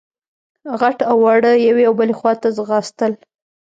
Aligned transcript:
غټ 0.79 0.97
او 1.09 1.17
واړه 1.23 1.51
يوې 1.67 1.83
او 1.87 1.93
بلې 1.99 2.13
خواته 2.19 2.47
ځغاستل. 2.57 3.11